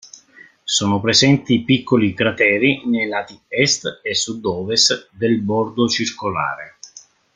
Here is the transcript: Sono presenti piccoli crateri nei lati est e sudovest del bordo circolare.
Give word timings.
Sono 0.63 0.99
presenti 0.99 1.61
piccoli 1.61 2.15
crateri 2.15 2.81
nei 2.87 3.07
lati 3.07 3.39
est 3.47 3.99
e 4.01 4.15
sudovest 4.15 5.09
del 5.11 5.39
bordo 5.43 5.87
circolare. 5.87 6.77